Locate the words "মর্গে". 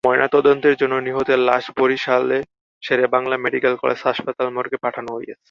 4.55-4.77